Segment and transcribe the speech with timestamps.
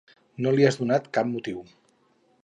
[0.45, 1.61] No li has donat cap motiu.